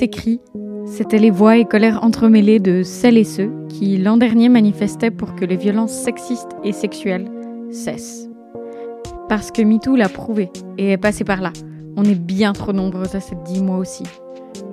[0.00, 0.40] Ces cris,
[0.86, 5.34] c'étaient les voix et colères entremêlées de celles et ceux qui, l'an dernier, manifestaient pour
[5.34, 7.30] que les violences sexistes et sexuelles
[7.70, 8.30] cessent.
[9.28, 11.52] Parce que MeToo l'a prouvé et est passé par là.
[11.98, 14.04] On est bien trop nombreuses à s'être dit moi aussi.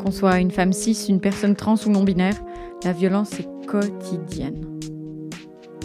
[0.02, 2.42] Qu'on soit une femme cis, une personne trans ou non-binaire,
[2.86, 4.66] la violence est quotidienne.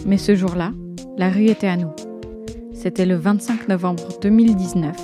[0.05, 0.71] Mais ce jour-là,
[1.17, 1.91] la rue était à nous.
[2.71, 4.95] C'était le 25 novembre 2019,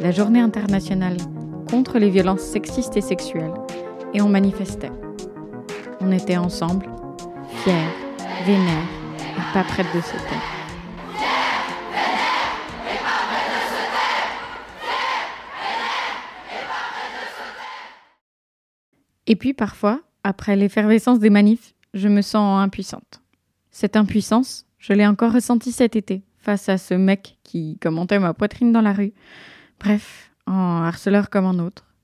[0.00, 1.16] la journée internationale
[1.74, 3.52] contre les violences sexistes et sexuelles,
[4.12, 4.92] et on manifestait.
[6.00, 6.86] On était ensemble,
[7.64, 7.72] fiers,
[8.46, 8.88] vénères
[9.18, 10.44] et pas prêtes de se taire.
[19.26, 23.20] Et puis parfois, après l'effervescence des manifs, je me sens impuissante.
[23.72, 28.32] Cette impuissance, je l'ai encore ressentie cet été, face à ce mec qui commentait ma
[28.32, 29.12] poitrine dans la rue.
[29.80, 31.94] Bref, un harceleur comme un autre.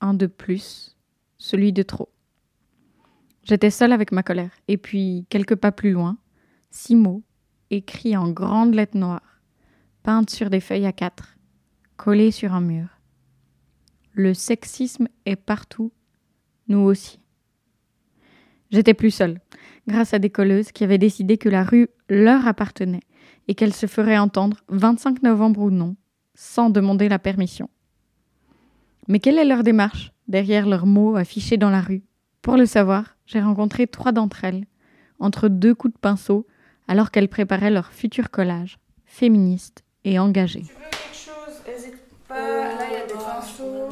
[0.00, 0.96] Un de plus,
[1.38, 2.10] celui de trop.
[3.42, 6.18] J'étais seule avec ma colère, et puis, quelques pas plus loin,
[6.70, 7.22] six mots,
[7.70, 9.40] écrits en grandes lettres noires,
[10.02, 11.36] peintes sur des feuilles à quatre,
[11.96, 12.88] collés sur un mur.
[14.12, 15.92] Le sexisme est partout,
[16.68, 17.20] nous aussi.
[18.70, 19.40] J'étais plus seule,
[19.88, 23.02] grâce à des colleuses qui avaient décidé que la rue leur appartenait
[23.48, 25.96] et qu'elles se feraient entendre 25 novembre ou non,
[26.34, 27.68] sans demander la permission.
[29.10, 32.04] Mais quelle est leur démarche derrière leurs mots affichés dans la rue?
[32.42, 34.66] Pour le savoir, j'ai rencontré trois d'entre elles,
[35.18, 36.46] entre deux coups de pinceau,
[36.86, 40.60] alors qu'elles préparaient leur futur collage, féministe et engagé.
[40.60, 41.60] Tu veux quelque chose?
[41.66, 42.38] N'hésite pas.
[42.38, 43.88] Là, il y a des pinceaux.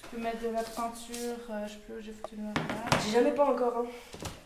[0.00, 1.36] Tu peux mettre de la peinture.
[1.50, 2.98] euh, je peux, j'ai foutu le noir là.
[3.04, 3.84] J'ai jamais pas encore.
[3.84, 3.86] Hein.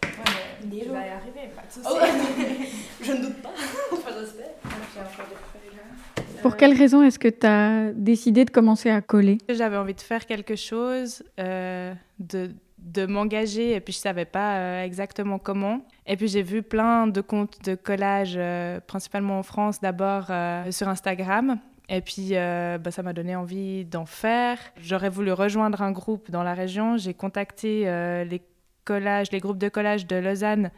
[0.02, 0.94] Ouais, mais jours.
[0.94, 1.86] vas y arriver, pas de soucis.
[1.88, 2.68] Oh ouais.
[3.00, 3.50] Je ne doute pas.
[3.92, 4.50] enfin, j'espère.
[4.64, 6.19] J'ai encore des feuilles là.
[6.42, 9.38] Pour quelle raison est-ce que tu as décidé de commencer à coller?
[9.48, 14.56] J'avais envie de faire quelque chose, euh, de, de m'engager, et puis je savais pas
[14.56, 15.84] euh, exactement comment.
[16.06, 20.30] Et puis j'ai vu plein de comptes de collage, euh, principalement en France d'abord,
[20.70, 21.58] sur Instagram.
[21.88, 24.58] Et puis bah, ça m'a donné envie d'en faire.
[24.80, 26.96] J'aurais voulu rejoindre un groupe dans la région.
[26.96, 27.84] J'ai contacté
[28.24, 28.40] les
[28.84, 30.70] collages, les groupes de collage de Lausanne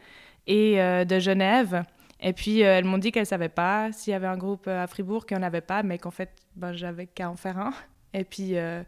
[0.47, 1.83] et de Genève.
[2.23, 4.65] Et puis, euh, elles m'ont dit qu'elles ne savaient pas s'il y avait un groupe
[4.67, 7.35] euh, à Fribourg, qu'il n'y en avait pas, mais qu'en fait, ben, j'avais qu'à en
[7.35, 7.73] faire un.
[8.13, 8.81] Et puis, euh,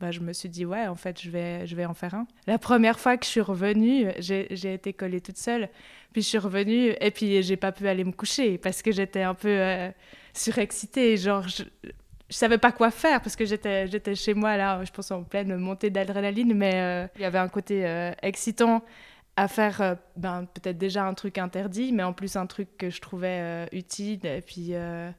[0.00, 2.26] ben, je me suis dit, ouais, en fait, je vais, je vais en faire un.
[2.48, 5.68] La première fois que je suis revenue, j'ai été collée toute seule.
[6.12, 9.22] Puis, je suis revenue et puis, j'ai pas pu aller me coucher parce que j'étais
[9.22, 9.92] un peu
[10.34, 11.16] surexcitée.
[11.16, 14.90] Genre, je, je savais pas quoi faire parce que j'étais j'étais chez moi, là, je
[14.90, 17.84] pense en pleine montée d'adrénaline, mais il y avait un côté
[18.22, 18.82] excitant
[19.36, 22.90] à faire euh, ben, peut-être déjà un truc interdit, mais en plus un truc que
[22.90, 25.10] je trouvais euh, utile et puis euh,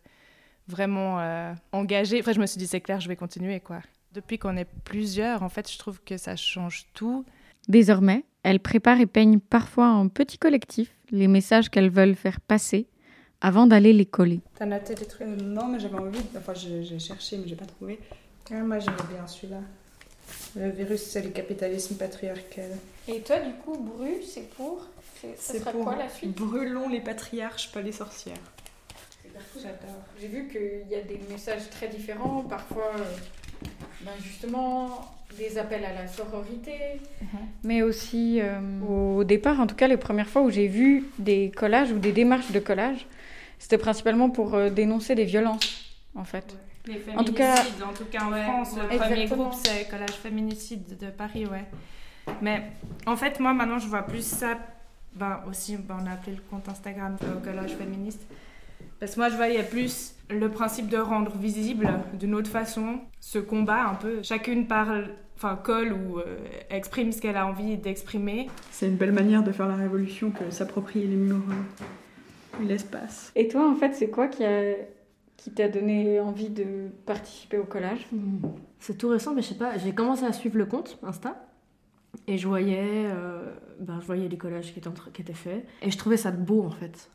[0.67, 2.19] vraiment euh, engagé.
[2.19, 3.59] Enfin, je me suis dit, c'est clair, je vais continuer.
[3.59, 3.81] quoi.
[4.13, 7.25] Depuis qu'on est plusieurs, en fait, je trouve que ça change tout.
[7.67, 12.87] Désormais, elles préparent et peignent parfois en petit collectif les messages qu'elles veulent faire passer
[13.41, 14.41] avant d'aller les coller.
[14.55, 15.27] T'as noté des trucs?
[15.27, 16.19] Non, mais j'avais envie.
[16.37, 17.99] Enfin, j'ai j'ai cherché, mais j'ai pas trouvé.
[18.51, 19.61] Moi, j'aime bien celui-là.
[20.55, 22.69] Le virus, c'est le capitalisme patriarcal.
[23.07, 24.85] Et toi, du coup, Bru, c'est pour?
[25.19, 26.35] C'est- Ça C'est sera pour quoi la suite?
[26.35, 28.37] Brûlons les patriarches, pas les sorcières.
[29.55, 30.03] J'adore.
[30.21, 33.03] J'ai vu qu'il y a des messages très différents, parfois euh,
[34.01, 36.73] ben justement des appels à la sororité,
[37.63, 41.49] Mais aussi, euh, au départ, en tout cas, les premières fois où j'ai vu des
[41.49, 43.07] collages ou des démarches de collage,
[43.57, 46.45] c'était principalement pour euh, dénoncer des violences, en fait.
[46.85, 49.87] Les En tout cas- féminicides, en tout cas en Ouais, France, le premier groupe c'est
[49.89, 51.65] Collage Féminicide de Paris, ouais.
[52.41, 52.63] Mais
[53.05, 54.57] en fait, moi maintenant je vois plus ça.
[55.15, 58.21] Ben aussi, ben, on a appelé le compte Instagram euh, Collage Féministe.
[58.99, 63.37] Parce que moi je voyais plus le principe de rendre visible d'une autre façon ce
[63.39, 64.23] combat un peu.
[64.23, 66.37] Chacune parle, enfin colle ou euh,
[66.69, 68.49] exprime ce qu'elle a envie d'exprimer.
[68.71, 73.31] C'est une belle manière de faire la révolution que s'approprier les murs euh, et l'espace.
[73.35, 74.73] Et toi, en fait, c'est quoi qui a-
[75.37, 78.39] qui t'a donné envie de participer au collage Hmm.
[78.79, 79.77] C'est tout récent, mais je sais pas.
[79.77, 81.47] J'ai commencé à suivre le compte Insta
[82.27, 85.89] et je voyais, euh, ben, je voyais les collages qui étaient, qui étaient faits et
[85.89, 87.09] je trouvais ça beau en fait.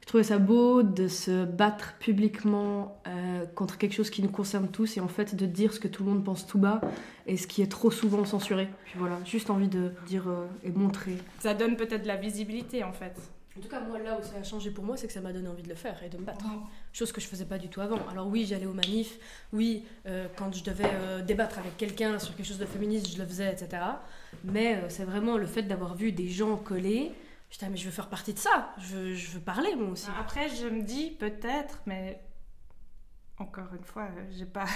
[0.00, 4.68] Je trouvais ça beau de se battre publiquement euh, contre quelque chose qui nous concerne
[4.68, 6.82] tous et en fait de dire ce que tout le monde pense tout bas
[7.26, 8.68] et ce qui est trop souvent censuré.
[8.84, 11.16] Puis voilà, juste envie de dire euh, et montrer.
[11.38, 13.14] Ça donne peut-être de la visibilité en fait.
[13.56, 15.32] En tout cas, moi, là où ça a changé pour moi, c'est que ça m'a
[15.32, 16.44] donné envie de le faire et de me battre.
[16.92, 18.00] Chose que je faisais pas du tout avant.
[18.10, 19.16] Alors oui, j'allais aux manifs,
[19.52, 23.18] oui, euh, quand je devais euh, débattre avec quelqu'un sur quelque chose de féministe, je
[23.18, 23.82] le faisais, etc.
[24.42, 27.12] Mais euh, c'est vraiment le fait d'avoir vu des gens coller.
[27.48, 28.74] Putain, mais je veux faire partie de ça.
[28.78, 30.08] Je veux, je veux parler, moi aussi.
[30.18, 32.20] Après, je me dis peut-être, mais
[33.38, 34.66] encore une fois, j'ai pas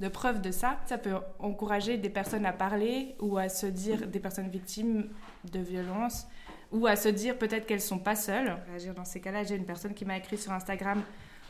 [0.00, 0.78] de preuves de ça.
[0.84, 5.08] Ça peut encourager des personnes à parler ou à se dire des personnes victimes
[5.50, 6.26] de violences
[6.72, 8.56] ou à se dire peut-être qu'elles sont pas seules.
[8.94, 11.02] Dans ces cas-là, j'ai une personne qui m'a écrit sur Instagram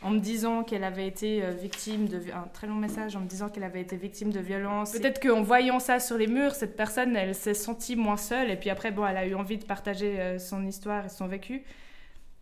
[0.02, 3.26] en me disant qu'elle avait été euh, victime de un très long message en me
[3.26, 4.92] disant qu'elle avait été victime de violence.
[4.92, 8.56] Peut-être qu'en voyant ça sur les murs, cette personne, elle s'est sentie moins seule et
[8.56, 11.64] puis après bon, elle a eu envie de partager euh, son histoire et son vécu.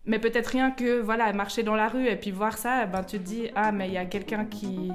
[0.04, 3.19] Mais peut-être rien que voilà, marcher dans la rue et puis voir ça, ben tu
[3.19, 4.92] te dis ah mais il y a quelqu'un qui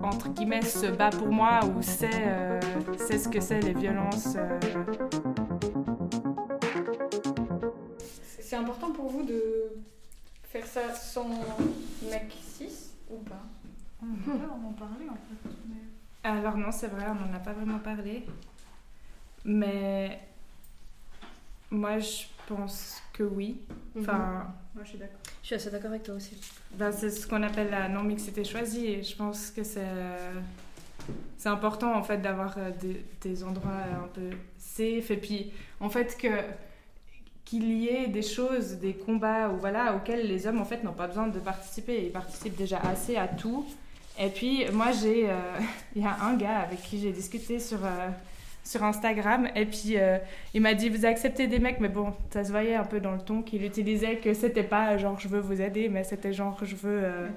[0.00, 2.60] entre guillemets se bat pour moi ou sait, euh,
[2.98, 4.36] sait ce que c'est les violences.
[8.56, 9.42] C'est important pour vous de
[10.44, 11.28] faire ça sans
[12.10, 13.42] mec 6 ou pas?
[14.02, 15.50] On peut en parler en fait.
[16.24, 18.24] Alors non, c'est vrai, on n'en a pas vraiment parlé.
[19.44, 20.20] Mais
[21.70, 23.60] moi, je pense que oui.
[23.94, 24.02] Mhm.
[24.02, 25.20] Enfin, Moi je suis d'accord.
[25.42, 26.40] Je suis assez d'accord avec toi aussi.
[26.72, 28.86] ben, c'est ce qu'on appelle la non-mixité choisie.
[28.86, 29.84] Et je pense que c'est
[31.36, 35.10] c'est important en fait d'avoir euh, des, des endroits un peu safe.
[35.10, 36.28] Et puis, en fait, que
[37.46, 40.92] qu'il y ait des choses, des combats ou voilà, auxquels les hommes en fait n'ont
[40.92, 42.04] pas besoin de participer.
[42.04, 43.64] Ils participent déjà assez à tout.
[44.18, 45.34] Et puis moi j'ai, euh,
[45.96, 48.08] il y a un gars avec qui j'ai discuté sur euh,
[48.66, 49.48] sur Instagram.
[49.54, 50.18] Et puis euh,
[50.52, 53.12] il m'a dit vous acceptez des mecs mais bon ça se voyait un peu dans
[53.12, 56.58] le ton qu'il utilisait que c'était pas genre je veux vous aider mais c'était genre
[56.62, 57.28] je veux euh,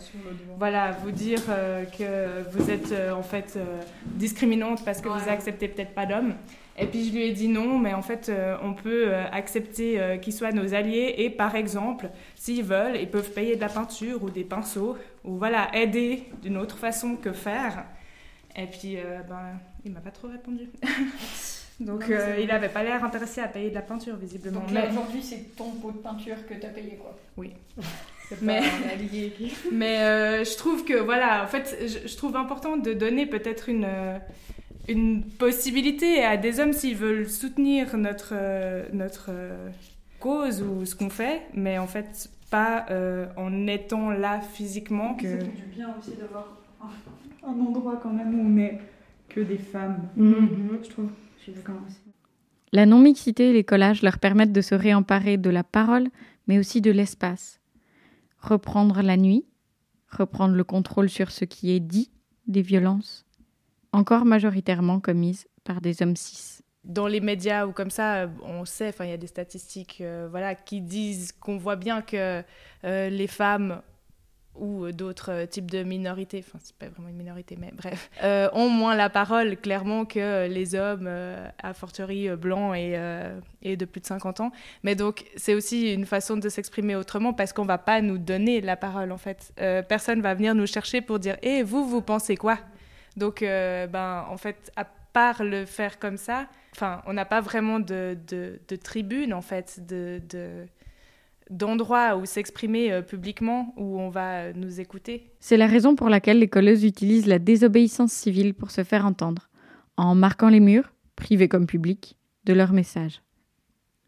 [0.57, 3.57] voilà vous dire euh, que vous êtes en fait
[4.05, 6.33] discriminante parce que vous acceptez peut-être pas d'hommes.
[6.81, 9.99] Et puis je lui ai dit non mais en fait euh, on peut euh, accepter
[9.99, 13.67] euh, qu'ils soient nos alliés et par exemple s'ils veulent ils peuvent payer de la
[13.67, 17.83] peinture ou des pinceaux ou voilà aider d'une autre façon que faire
[18.63, 20.69] et puis euh, ben il m'a pas trop répondu
[21.79, 24.71] donc Non, euh, il avait pas l'air intéressé à payer de la peinture visiblement Donc
[24.71, 27.17] là, mais, aujourd'hui, c'est ton pot de peinture que t'as payé, quoi.
[28.29, 28.61] C'est Mais-
[28.91, 29.33] allié.
[29.71, 33.69] Mais euh, je trouve que, voilà, en fait, je, je trouve important de donner peut-être
[33.69, 34.19] une, euh,
[34.87, 38.33] une possibilité à des hommes s'ils veulent soutenir notre,
[38.93, 39.31] notre
[40.19, 45.15] cause ou ce qu'on fait, mais en fait, pas euh, en étant là physiquement.
[45.17, 45.37] Ça Que...
[45.39, 46.47] fait du bien aussi d'avoir
[47.43, 48.79] un, endroit quand même où on est
[49.29, 50.09] que des femmes.
[50.15, 50.79] Mhm.
[50.83, 51.09] Je trouve.
[51.37, 51.99] Je suis d'accord aussi.
[52.71, 56.09] La non-mixité et les collages leur permettent de se réemparer de la parole,
[56.47, 57.59] mais aussi de l'espace.
[58.37, 59.45] Reprendre la nuit,
[60.07, 62.11] reprendre le contrôle sur ce qui est dit
[62.47, 63.25] des violences,
[63.91, 66.61] encore majoritairement commises par des hommes cis.
[66.83, 69.99] Dans les médias ou comme ça, euh, on sait, enfin, il y a des statistiques
[70.01, 72.43] euh, voilà, qui disent qu'on voit bien que
[72.85, 73.81] euh, les femmes
[74.59, 78.09] ou euh, d'autres euh, types de minorités, enfin c'est pas vraiment une minorité, mais bref,
[78.23, 82.99] euh, ont moins la parole clairement que les hommes, euh, à fortiori blancs et,
[83.61, 84.51] et de plus de 50 ans.
[84.83, 88.61] Mais donc c'est aussi une façon de s'exprimer autrement parce qu'on va pas nous donner
[88.61, 89.53] la parole en fait.
[89.87, 92.57] Personne va venir nous chercher pour dire, et vous, vous pensez quoi?
[93.17, 96.47] Donc ben en fait, à part le faire comme ça,
[97.05, 100.67] on n'a pas vraiment de, de, tribune en fait, de
[101.49, 105.31] d'endroits où s'exprimer euh, publiquement, où on va euh, nous écouter.
[105.39, 109.49] C'est la raison pour laquelle les colleuses utilisent la désobéissance civile pour se faire entendre,
[109.97, 113.21] en marquant les murs, privés comme publics, de leur message.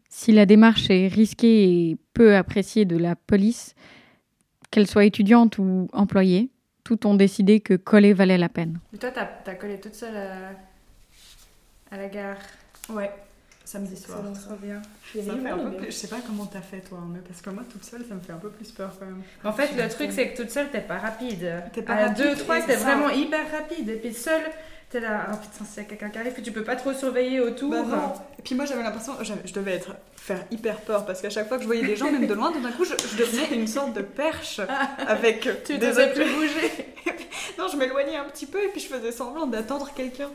[0.08, 3.74] Si la démarche est risquée et peu appréciée de la police,
[4.70, 6.50] qu'elle soit étudiante ou employée,
[6.84, 8.78] tous ont décidé que coller valait la peine.
[8.92, 10.50] Mais toi, t'as as collé toute seule à,
[11.90, 12.38] à la gare?
[12.90, 13.10] Ouais,
[13.64, 14.18] samedi soir.
[14.46, 14.80] trop bien.
[15.14, 17.40] Ça me fait un peu plus- Je sais pas comment t'as fait toi, mais parce
[17.42, 19.22] que moi toute seule ça me fait un peu plus peur quand même.
[19.44, 21.50] En fait, le truc, c'est que toute seule, t'es pas rapide.
[21.72, 23.88] T'es pas à rapide, deux, trois, et t'es ça- vraiment hyper rapide.
[23.88, 24.42] Et puis seule,
[24.90, 26.92] t'es là, oh putain, s'il y a quelqu'un qui arrive, puis tu peux pas trop
[26.92, 27.70] surveiller autour.
[27.70, 28.12] Bah non.
[28.38, 31.56] Et puis moi j'avais l'impression, je devais être faire hyper peur parce qu'à chaque fois
[31.56, 33.66] que je voyais des gens, même de loin, tout d'un coup je, je devenais une
[33.66, 34.60] sorte de perche
[35.06, 36.24] avec Tu des devais objets.
[36.24, 36.86] plus bouger.
[37.58, 40.30] Non, je m'éloignais un petit peu et puis je faisais semblant d'attendre quelqu'un.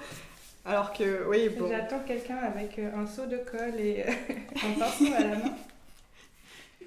[0.68, 1.68] Alors que, oui, bon.
[1.70, 4.04] J'attends quelqu'un avec euh, un seau de colle et
[4.56, 5.56] un pinceau à la main.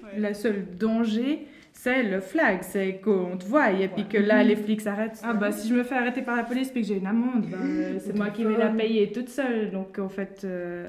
[0.03, 0.19] Ouais.
[0.29, 4.55] Le seul danger, c'est le flag, c'est qu'on te voit et puis que là, les
[4.55, 5.19] flics s'arrêtent.
[5.23, 7.47] Ah bah si je me fais arrêter par la police puis que j'ai une amende,
[7.47, 9.71] bah, euh, c'est moi qui vais la payer toute seule.
[9.71, 10.87] Donc en fait, euh,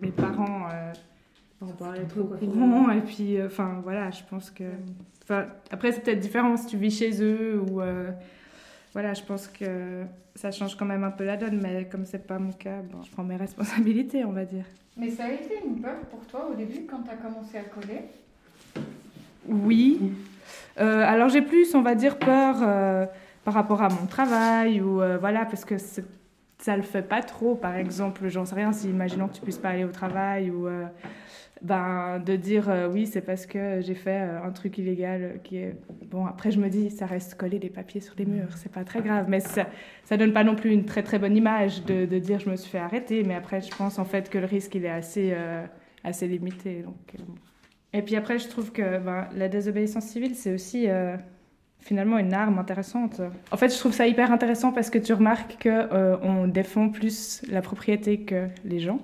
[0.00, 0.92] mes parents euh,
[1.60, 4.64] vont pas être au courant et puis euh, enfin voilà, je pense que...
[5.24, 7.80] Enfin, après c'est peut-être différent si tu vis chez eux ou...
[8.92, 12.26] voilà, je pense que ça change quand même un peu la donne, mais comme c'est
[12.26, 14.64] pas mon cas, bon, je prends mes responsabilités, on va dire.
[14.96, 18.02] Mais ça a été une peur pour toi au début quand t'as commencé à coller
[19.48, 20.12] Oui.
[20.78, 23.06] Euh, alors j'ai plus, on va dire, peur euh,
[23.44, 25.76] par rapport à mon travail ou euh, voilà, parce que
[26.58, 27.54] ça le fait pas trop.
[27.54, 30.68] Par exemple, j'en sais rien, si imaginons que tu puisses pas aller au travail ou
[31.62, 35.58] ben, de dire euh, oui, c'est parce que j'ai fait euh, un truc illégal qui
[35.58, 35.76] est.
[36.10, 38.84] Bon, après, je me dis, ça reste coller des papiers sur les murs, c'est pas
[38.84, 39.26] très grave.
[39.28, 39.66] Mais ça,
[40.04, 42.56] ça donne pas non plus une très très bonne image de, de dire je me
[42.56, 43.22] suis fait arrêter.
[43.22, 45.34] Mais après, je pense en fait que le risque, il est assez,
[46.04, 46.82] assez limité.
[46.82, 46.96] Donc,
[47.92, 50.88] Et puis après, je trouve que ben, la désobéissance civile, c'est aussi
[51.82, 53.20] finalement une arme intéressante.
[53.50, 57.42] En fait, je trouve ça hyper intéressant parce que tu remarques qu'on euh, défend plus
[57.50, 59.00] la propriété que les gens.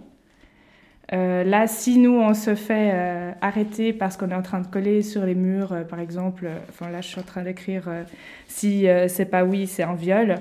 [1.12, 4.66] Euh, là, si nous, on se fait euh, arrêter parce qu'on est en train de
[4.66, 7.88] coller sur les murs, par exemple, enfin là, je suis en train d'écrire
[8.46, 10.36] si c'est pas oui, c'est un viol.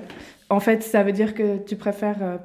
[0.50, 2.38] En fait, ça veut dire que tu préfères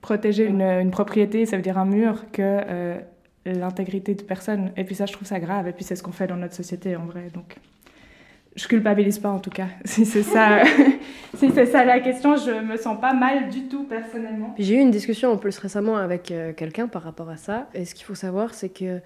[0.00, 2.98] protéger une, une, propriété, ça veut dire un mur, que
[3.46, 4.72] l'intégrité de personne.
[4.76, 5.68] Et puis ça, je trouve ça grave.
[5.68, 7.30] Et puis c'est ce qu'on fait dans notre société, en vrai.
[7.32, 7.56] Donc
[8.58, 9.68] je culpabilise pas en tout cas.
[9.84, 10.62] Si c'est ça,
[11.36, 14.54] c'est ça la question, je me sens pas mal du tout personnellement.
[14.58, 17.68] J'ai eu une discussion en plus récemment avec euh, quelqu'un par rapport à ça.
[17.74, 19.00] Et ce qu'il faut savoir, c'est que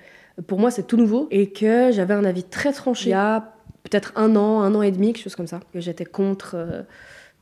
[0.46, 3.52] pour moi, c'est tout nouveau et que j'avais un avis très tranché il y a
[3.82, 6.54] peut-être un an, un an et demi, quelque chose comme ça, que j'étais contre.
[6.54, 6.82] Euh,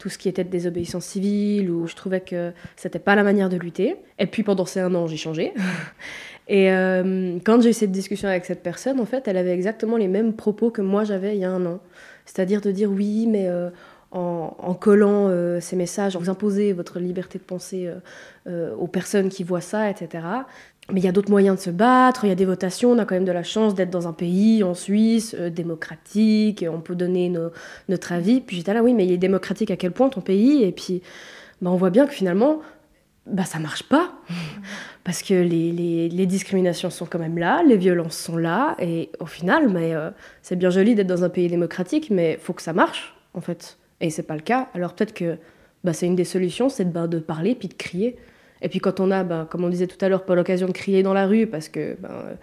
[0.01, 3.51] tout ce qui était de désobéissance civile, ou je trouvais que c'était pas la manière
[3.51, 3.97] de lutter.
[4.19, 5.53] Et puis pendant ces un an, j'ai changé.
[6.49, 9.97] Et euh, quand j'ai eu cette discussion avec cette personne, en fait, elle avait exactement
[9.97, 11.81] les mêmes propos que moi j'avais il y a un an.
[12.25, 13.71] C'est-à-dire de dire oui, mais euh,
[14.11, 17.89] en, collant euh, ces messages, vous imposez votre liberté de penser
[18.49, 20.25] aux personnes qui voient ça, etc.
[20.93, 22.99] Mais il y a d'autres moyens de se battre, il y a des votations, on
[22.99, 26.97] a quand même de la chance d'être dans un pays, en Suisse, démocratique, on peut
[26.97, 27.33] donner
[27.89, 28.41] notre avis.
[28.41, 30.65] Puis j'étais là, oui, mais il est démocratique à quel point ton pays?
[30.65, 31.03] Et puis
[31.63, 32.61] bah, on voit bien que finalement,
[33.27, 34.13] bah, ça marche pas.
[35.05, 39.27] Parce que les, les, discriminations sont quand même là, les violences sont là, et au
[39.27, 40.11] final, mais euh,
[40.43, 43.79] c'est bien joli d'être dans un pays démocratique, mais faut que ça marche, en fait.
[44.01, 44.69] Et c'est pas le cas.
[44.75, 45.39] Alors peut-être que
[45.85, 48.17] bah, c'est une des solutions, c'est de, bah, de parler puis de crier.
[48.63, 50.73] Et puis quand on a, bah, comme on disait tout à l'heure, pas l'occasion de
[50.73, 52.39] crier dans la rue parce que ben,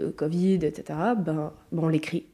[0.00, 2.26] euh, Covid, etc., ben, on les crie.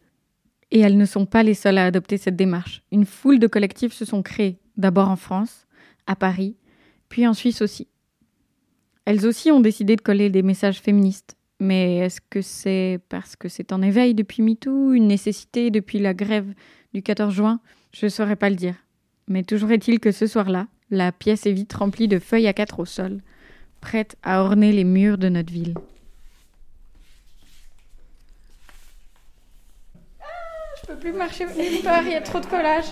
[0.70, 2.82] Et elles ne sont pas les seules à adopter cette démarche.
[2.92, 5.66] Une foule de collectifs se sont créés, d'abord en France,
[6.06, 6.56] à Paris,
[7.08, 7.88] puis en Suisse aussi.
[9.04, 11.36] Elles aussi ont décidé de coller des messages féministes.
[11.60, 16.14] Mais est-ce que c'est parce que c'est en éveil depuis MeToo, une nécessité depuis la
[16.14, 16.52] grève
[16.92, 17.60] du 14 juin?
[17.92, 18.74] Je ne saurais pas le dire.
[19.26, 22.80] Mais toujours est-il que ce soir-là, la pièce est vite remplie de feuilles à quatre
[22.80, 23.20] au sol,
[23.80, 25.74] prête à orner les murs de notre ville.
[30.20, 30.24] Ah,
[30.80, 32.86] je peux plus marcher nulle part, il y a trop de collage.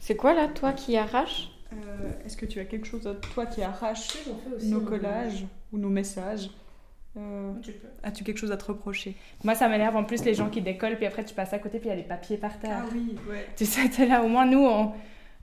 [0.00, 3.62] C'est quoi là, toi qui arraches euh, est-ce que tu as quelque chose, toi, qui
[3.62, 4.18] arrache
[4.64, 6.50] nos collages ou nos messages
[7.16, 7.52] euh,
[8.02, 9.16] As-tu quelque chose à te reprocher?
[9.44, 11.78] Moi, ça m'énerve en plus les gens qui décollent, puis après tu passes à côté,
[11.78, 12.82] puis il y a des papiers par terre.
[12.82, 13.46] Ah oui, ouais.
[13.56, 14.92] Tu sais, t'es là, au moins nous, on...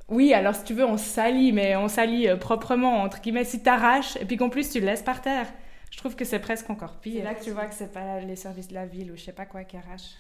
[0.09, 3.61] Oui, alors si tu veux, on salit, mais on salit euh, proprement, entre guillemets, si
[3.61, 5.47] t'arraches, et puis qu'en plus tu le laisses par terre.
[5.91, 7.17] Je trouve que c'est presque encore pire.
[7.17, 9.23] C'est là que tu vois que c'est pas les services de la ville ou je
[9.23, 10.15] sais pas quoi qui arrachent.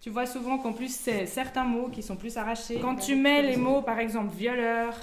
[0.00, 2.78] Tu vois souvent qu'en plus, c'est certains mots qui sont plus arrachés.
[2.80, 4.94] Quand tu mets les mots, par exemple, violeur,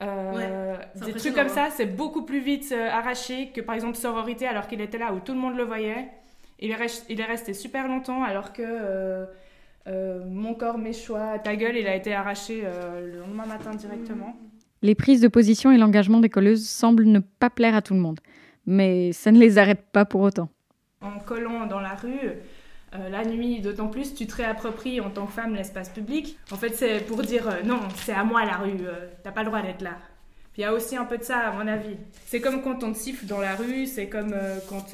[0.00, 4.46] euh, des trucs comme ça, c'est beaucoup plus vite euh, arraché que par exemple sororité
[4.46, 6.08] alors qu'il était là où tout le monde le voyait.
[6.60, 9.26] Il est, il est resté super longtemps alors que euh,
[9.88, 14.36] mon corps, mes choix, ta gueule, il a été arraché le lendemain matin directement.
[14.82, 18.00] Les prises de position et l'engagement des colleuses semblent ne pas plaire à tout le
[18.00, 18.20] monde,
[18.66, 20.50] mais ça ne les arrête pas pour autant.
[21.00, 22.32] En collant dans la rue,
[22.94, 26.38] euh, la nuit, d'autant plus, tu te réappropries en tant que femme l'espace public.
[26.50, 29.42] En fait, c'est pour dire euh, non, c'est à moi la rue, euh, t'as pas
[29.42, 29.96] le droit d'être là.
[30.56, 31.96] Il y a aussi un peu de ça, à mon avis.
[32.26, 34.34] C'est comme quand on te siffle dans la rue, c'est comme
[34.68, 34.92] quand,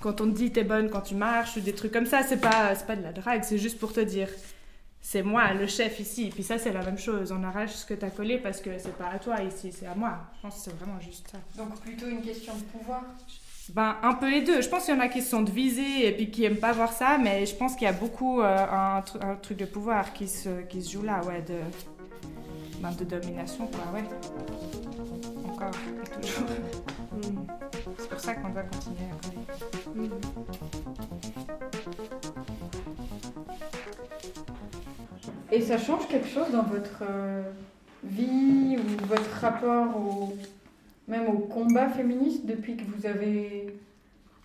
[0.00, 2.22] quand on te dit t'es bonne quand tu marches, ou des trucs comme ça.
[2.22, 4.28] C'est pas, pas de la drague, c'est juste pour te dire
[5.00, 6.30] c'est moi le chef ici.
[6.34, 7.32] Puis ça, c'est la même chose.
[7.32, 9.94] On arrache ce que t'as collé parce que c'est pas à toi ici, c'est à
[9.94, 10.18] moi.
[10.36, 11.38] Je pense que c'est vraiment juste ça.
[11.56, 13.02] Donc plutôt une question de pouvoir
[13.74, 14.62] ben, un peu les deux.
[14.62, 16.72] Je pense qu'il y en a qui se sont visés et puis qui aiment pas
[16.72, 19.02] voir ça, mais je pense qu'il y a beaucoup euh, un,
[19.42, 21.58] truc de pouvoir qui se, qui se joue là, ouais, de,
[22.80, 24.04] ben, de domination, quoi, ouais.
[25.48, 26.48] Encore et toujours.
[27.08, 27.46] Mm.
[27.98, 29.77] C'est pour ça qu'on doit continuer à connaître.
[35.50, 37.42] Et ça change quelque chose dans votre euh,
[38.04, 40.36] vie ou votre rapport au
[41.08, 43.74] même au combat féministe depuis que vous avez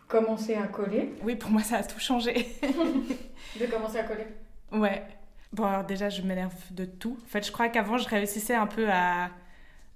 [0.07, 1.13] commencé à coller?
[1.23, 2.47] Oui, pour moi, ça a tout changé.
[3.59, 4.27] de commencer à coller?
[4.71, 5.03] Ouais.
[5.51, 7.17] Bon, alors déjà, je m'énerve de tout.
[7.23, 9.29] En fait, je crois qu'avant, je réussissais un peu à,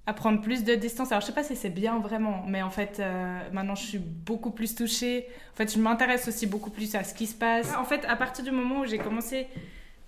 [0.08, 1.12] à, prendre plus de distance.
[1.12, 4.00] Alors, je sais pas si c'est bien vraiment, mais en fait, euh, maintenant, je suis
[4.00, 5.28] beaucoup plus touchée.
[5.54, 7.76] En fait, je m'intéresse aussi beaucoup plus à ce qui se passe.
[7.76, 9.48] En fait, à partir du moment où j'ai commencé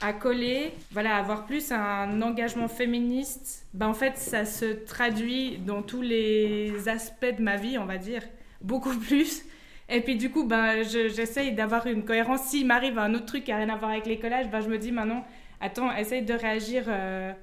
[0.01, 5.81] à coller, voilà, avoir plus un engagement féministe, ben en fait, ça se traduit dans
[5.81, 8.23] tous les aspects de ma vie, on va dire,
[8.61, 9.43] beaucoup plus.
[9.89, 12.43] Et puis du coup, ben, j'essaye d'avoir une cohérence.
[12.43, 14.69] S'il m'arrive un autre truc qui n'a rien à voir avec les collages, ben, je
[14.69, 15.25] me dis maintenant,
[15.59, 17.33] attends, essaye de réagir euh,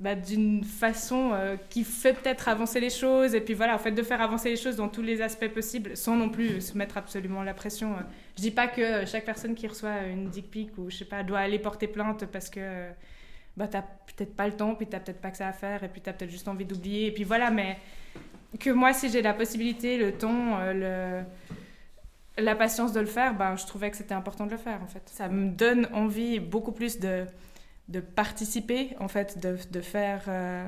[0.00, 3.34] bah, d'une façon euh, qui fait peut-être avancer les choses.
[3.34, 5.96] Et puis voilà, en fait, de faire avancer les choses dans tous les aspects possibles,
[5.96, 7.96] sans non plus se mettre absolument la pression.
[8.36, 11.22] Je dis pas que chaque personne qui reçoit une dick pic ou je sais pas
[11.22, 12.88] doit aller porter plainte parce que
[13.58, 15.88] bah, t'as peut-être pas le temps, puis t'as peut-être pas que ça à faire, et
[15.88, 17.08] puis t'as peut-être juste envie d'oublier.
[17.08, 17.76] Et puis voilà, mais
[18.58, 21.24] que moi, si j'ai la possibilité, le temps, euh, le
[22.38, 24.86] la patience de le faire, ben, je trouvais que c'était important de le faire en
[24.86, 25.02] fait.
[25.06, 27.26] Ça me donne envie beaucoup plus de,
[27.90, 30.66] de participer, en fait, de, de faire, euh,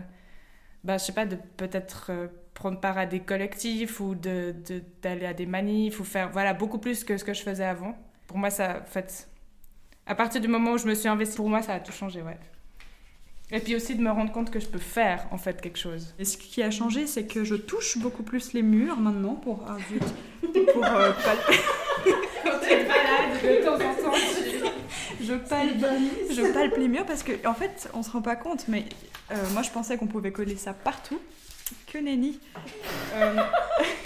[0.85, 4.83] bah, je sais pas, de peut-être euh, prendre part à des collectifs ou d'aller de,
[5.03, 7.97] d'aller à des manifs ou faire, voilà, beaucoup plus que ce que je faisais avant.
[8.27, 9.29] Pour moi, ça, en fait,
[10.07, 12.23] à partir du moment où je me suis investie, pour moi, ça a tout changé,
[12.23, 12.39] ouais.
[13.55, 16.15] Et puis aussi de me rendre compte que je peux faire en fait quelque chose.
[16.19, 19.67] Et ce qui a changé, c'est que je touche beaucoup plus les murs maintenant pour,
[19.69, 19.77] ah,
[20.73, 21.37] pour euh, pas...
[22.45, 24.17] Quand tu es malade, de temps en temps,
[25.27, 25.85] je palpe,
[26.31, 28.85] je palpe les murs parce que en fait, on se rend pas compte, mais
[29.31, 31.21] euh, moi je pensais qu'on pouvait coller ça partout.
[31.87, 32.39] Que nenni.
[33.15, 33.37] Euh,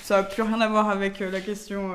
[0.02, 1.92] ça n'a plus rien à voir avec euh, la question.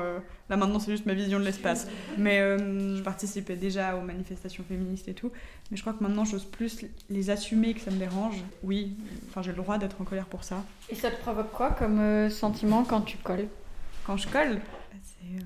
[0.50, 1.86] là maintenant, c'est juste ma vision de l'espace.
[2.18, 5.30] Mais je participais déjà aux manifestations féministes et tout.
[5.70, 8.36] Mais je crois que maintenant, j'ose plus les assumer que ça me dérange.
[8.62, 8.96] Oui,
[9.28, 10.62] enfin, j'ai le droit d'être en colère pour ça.
[10.90, 13.48] Et ça te provoque quoi comme sentiment quand tu colles?
[14.04, 14.60] Quand je colle,
[15.04, 15.44] c'est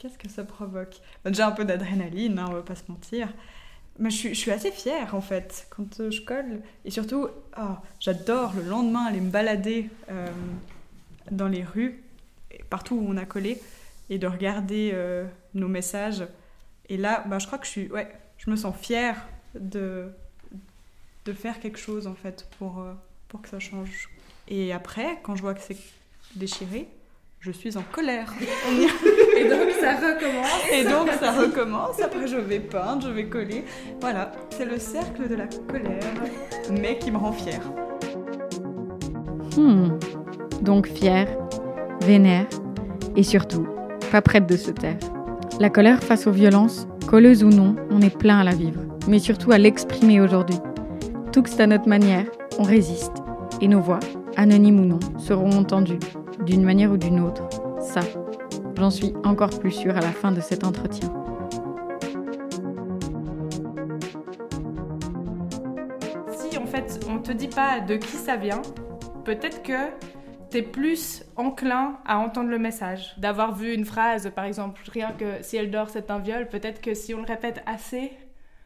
[0.00, 3.28] Qu'est-ce que ça provoque bah, Déjà un peu d'adrénaline, hein, on va pas se mentir.
[3.98, 6.62] Mais je suis, je suis assez fière en fait quand euh, je colle.
[6.86, 7.28] Et surtout,
[7.58, 10.26] oh, j'adore le lendemain aller me balader euh,
[11.30, 12.02] dans les rues,
[12.70, 13.60] partout où on a collé,
[14.08, 16.24] et de regarder euh, nos messages.
[16.88, 20.10] Et là, bah, je crois que je suis, ouais, je me sens fière de,
[21.26, 22.82] de faire quelque chose en fait pour,
[23.28, 24.08] pour que ça change.
[24.48, 25.76] Et après, quand je vois que c'est
[26.36, 26.88] déchiré,
[27.40, 28.32] je suis en colère.
[29.40, 30.72] Et donc ça recommence.
[30.72, 32.00] Et donc ça recommence.
[32.02, 33.64] Après je vais peindre, je vais coller.
[34.00, 36.00] Voilà, c'est le cercle de la colère,
[36.70, 37.62] mais qui me rend fière.
[39.56, 39.98] Hmm.
[40.62, 41.28] Donc fière,
[42.02, 42.46] vénère
[43.16, 43.66] et surtout
[44.10, 44.98] pas prête de se taire.
[45.60, 49.18] La colère face aux violences, colleuse ou non, on est plein à la vivre, mais
[49.18, 50.58] surtout à l'exprimer aujourd'hui.
[51.32, 52.24] Tout que c'est à notre manière,
[52.58, 53.12] on résiste.
[53.60, 54.00] Et nos voix,
[54.36, 55.98] anonymes ou non, seront entendues
[56.44, 57.42] d'une manière ou d'une autre.
[57.80, 58.00] Ça,
[58.80, 61.12] j'en suis encore plus sûre à la fin de cet entretien.
[66.32, 68.62] Si en fait on te dit pas de qui ça vient,
[69.26, 69.90] peut-être que
[70.50, 73.14] tu es plus enclin à entendre le message.
[73.18, 76.80] D'avoir vu une phrase, par exemple, rien que si elle dort, c'est un viol, peut-être
[76.80, 78.12] que si on le répète assez,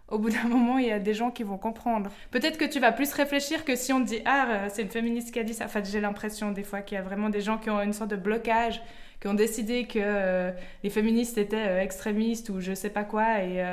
[0.08, 2.10] au bout d'un moment, il y a des gens qui vont comprendre.
[2.30, 4.90] Peut-être que tu vas plus réfléchir que si on te dit Ah, euh, c'est une
[4.90, 5.64] féministe qui a dit ça.
[5.64, 8.10] Enfin, j'ai l'impression des fois qu'il y a vraiment des gens qui ont une sorte
[8.10, 8.82] de blocage,
[9.20, 13.42] qui ont décidé que euh, les féministes étaient euh, extrémistes ou je sais pas quoi,
[13.42, 13.64] et,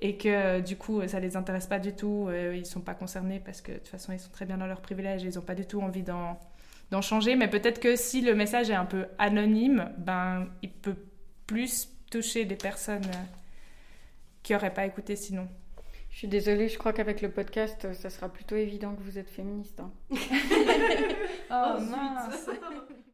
[0.00, 2.28] et que du coup, ça les intéresse pas du tout.
[2.52, 4.80] ils sont pas concernés parce que de toute façon, ils sont très bien dans leurs
[4.80, 7.36] privilèges et ils ont pas du tout envie d'en changer.
[7.36, 10.96] Mais peut-être que si le message est un peu anonyme, ben, il peut
[11.46, 13.08] plus toucher des personnes
[14.46, 15.48] qui n'auraient pas écouté sinon.
[16.08, 19.28] Je suis désolée, je crois qu'avec le podcast, ça sera plutôt évident que vous êtes
[19.28, 19.80] féministe.
[19.80, 19.90] Hein.
[21.50, 22.48] oh mince